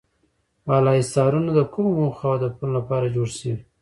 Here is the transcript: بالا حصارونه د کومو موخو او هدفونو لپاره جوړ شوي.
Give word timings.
بالا 0.65 0.91
حصارونه 0.99 1.49
د 1.57 1.59
کومو 1.73 1.91
موخو 1.99 2.25
او 2.29 2.35
هدفونو 2.37 2.71
لپاره 2.77 3.13
جوړ 3.15 3.27
شوي. 3.37 3.57